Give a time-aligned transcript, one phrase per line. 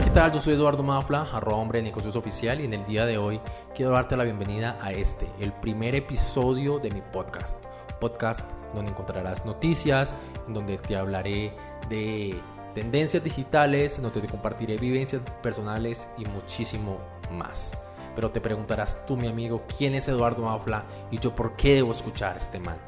[0.00, 0.32] Hola, ¿qué tal?
[0.32, 3.38] Yo soy Eduardo Mafla, arroba hombre de negocios oficial y en el día de hoy
[3.74, 7.62] quiero darte la bienvenida a este, el primer episodio de mi podcast.
[8.00, 8.40] Podcast
[8.72, 10.14] donde encontrarás noticias,
[10.48, 11.52] donde te hablaré
[11.90, 12.34] de
[12.74, 16.96] tendencias digitales, donde te compartiré vivencias personales y muchísimo
[17.30, 17.72] más.
[18.14, 21.92] Pero te preguntarás tú, mi amigo, ¿quién es Eduardo Mafla y yo por qué debo
[21.92, 22.78] escuchar a este man?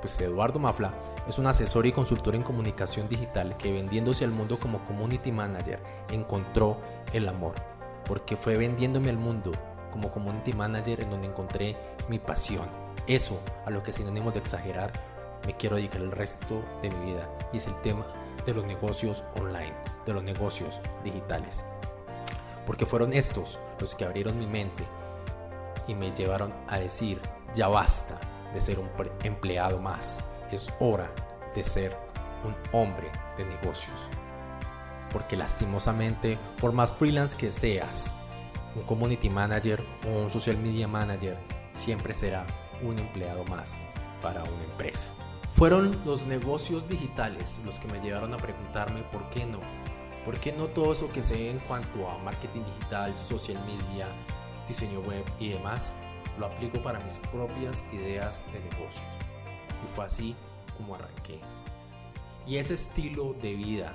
[0.00, 0.92] Pues Eduardo Mafla
[1.26, 5.80] es un asesor y consultor en comunicación digital que vendiéndose al mundo como community manager
[6.10, 6.78] encontró
[7.12, 7.54] el amor,
[8.06, 9.52] porque fue vendiéndome al mundo
[9.90, 11.76] como community manager en donde encontré
[12.08, 12.68] mi pasión.
[13.06, 14.92] Eso, a lo que sinónimo de exagerar,
[15.46, 18.06] me quiero dedicar el resto de mi vida y es el tema
[18.44, 21.64] de los negocios online, de los negocios digitales.
[22.66, 24.84] Porque fueron estos los que abrieron mi mente
[25.88, 27.20] y me llevaron a decir,
[27.54, 28.18] ya basta
[28.56, 28.88] de ser un
[29.22, 30.18] empleado más,
[30.50, 31.12] es hora
[31.54, 31.94] de ser
[32.42, 34.08] un hombre de negocios.
[35.12, 38.10] Porque lastimosamente, por más freelance que seas,
[38.74, 41.36] un community manager o un social media manager
[41.74, 42.46] siempre será
[42.82, 43.76] un empleado más
[44.22, 45.06] para una empresa.
[45.52, 49.60] Fueron los negocios digitales los que me llevaron a preguntarme por qué no.
[50.24, 54.08] ¿Por qué no todo eso que sé en cuanto a marketing digital, social media,
[54.66, 55.92] diseño web y demás,
[56.38, 59.04] lo aplico para mis propias ideas de negocios?
[59.84, 60.34] Y fue así
[60.76, 61.40] como arranqué.
[62.46, 63.94] Y ese estilo de vida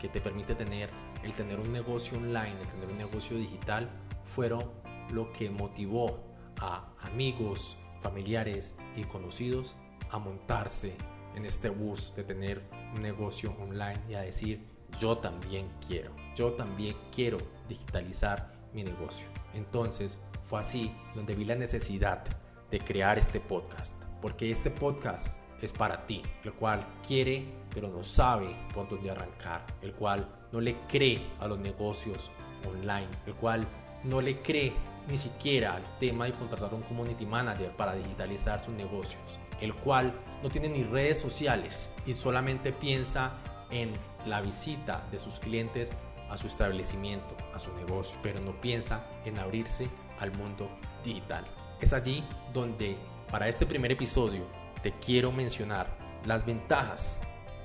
[0.00, 0.90] que te permite tener
[1.22, 3.88] el tener un negocio online, el tener un negocio digital,
[4.34, 4.64] fueron
[5.10, 6.18] lo que motivó
[6.58, 9.74] a amigos, familiares y conocidos
[10.10, 10.96] a montarse
[11.36, 12.62] en este bus de tener
[12.94, 14.66] un negocio online y a decir,
[15.00, 19.26] yo también quiero, yo también quiero digitalizar mi negocio.
[19.54, 20.18] Entonces
[20.52, 22.24] fue así donde vi la necesidad
[22.70, 25.28] de crear este podcast, porque este podcast
[25.62, 30.60] es para ti, el cual quiere pero no sabe por dónde arrancar, el cual no
[30.60, 32.30] le cree a los negocios
[32.68, 33.66] online, el cual
[34.04, 34.74] no le cree
[35.08, 39.22] ni siquiera al tema de contratar un community manager para digitalizar sus negocios,
[39.62, 40.12] el cual
[40.42, 43.38] no tiene ni redes sociales y solamente piensa
[43.70, 43.90] en
[44.26, 45.94] la visita de sus clientes
[46.28, 49.88] a su establecimiento, a su negocio, pero no piensa en abrirse
[50.22, 50.70] al mundo
[51.04, 51.44] digital.
[51.80, 52.24] Es allí
[52.54, 52.96] donde
[53.30, 54.46] para este primer episodio
[54.82, 55.86] te quiero mencionar
[56.24, 57.16] las ventajas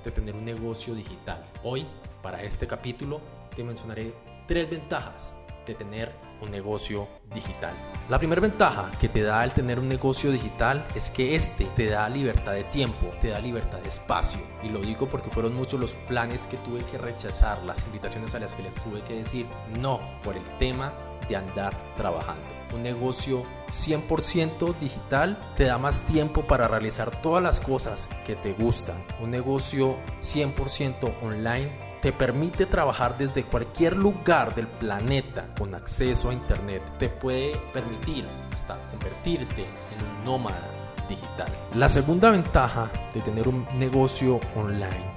[0.04, 1.44] de tener un negocio digital.
[1.62, 1.86] Hoy,
[2.22, 3.20] para este capítulo,
[3.54, 4.12] te mencionaré
[4.46, 5.32] tres ventajas
[5.66, 7.74] de tener un negocio digital.
[8.08, 11.86] La primera ventaja que te da el tener un negocio digital es que este te
[11.86, 14.40] da libertad de tiempo, te da libertad de espacio.
[14.62, 18.38] Y lo digo porque fueron muchos los planes que tuve que rechazar, las invitaciones a
[18.38, 19.46] las que les tuve que decir
[19.80, 20.92] no por el tema
[21.28, 22.46] de andar trabajando.
[22.74, 28.52] Un negocio 100% digital te da más tiempo para realizar todas las cosas que te
[28.52, 28.96] gustan.
[29.20, 36.32] Un negocio 100% online te permite trabajar desde cualquier lugar del planeta con acceso a
[36.32, 36.82] internet.
[36.98, 41.48] Te puede permitir hasta convertirte en un nómada digital.
[41.74, 45.12] La segunda ventaja de tener un negocio online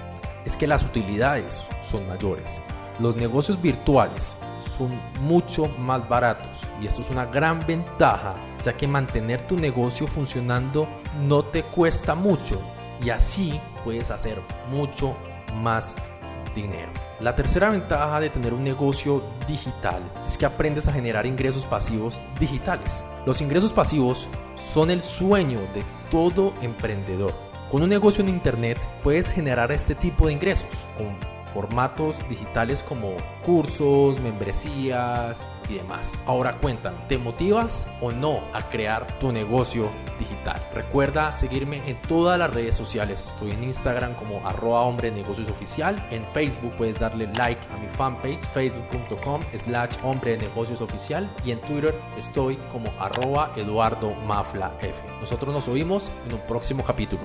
[0.45, 2.59] es que las utilidades son mayores.
[2.99, 8.87] Los negocios virtuales son mucho más baratos y esto es una gran ventaja ya que
[8.87, 10.87] mantener tu negocio funcionando
[11.19, 12.61] no te cuesta mucho
[13.03, 15.15] y así puedes hacer mucho
[15.55, 15.95] más
[16.53, 16.91] dinero.
[17.19, 22.19] La tercera ventaja de tener un negocio digital es que aprendes a generar ingresos pasivos
[22.39, 23.03] digitales.
[23.25, 24.27] Los ingresos pasivos
[24.73, 27.33] son el sueño de todo emprendedor.
[27.69, 31.15] Con un negocio en internet puedes generar este tipo de ingresos con
[31.53, 35.43] formatos digitales como cursos, membresías
[35.75, 36.19] demás.
[36.25, 40.61] Ahora cuéntame, ¿te motivas o no a crear tu negocio digital?
[40.73, 43.27] Recuerda seguirme en todas las redes sociales.
[43.27, 45.95] Estoy en Instagram como arroba hombre negocios oficial.
[46.11, 51.61] En Facebook puedes darle like a mi fanpage facebook.com slash hombre negocios oficial y en
[51.61, 54.95] Twitter estoy como arroba eduardo mafla f.
[55.19, 57.23] Nosotros nos oímos en un próximo capítulo.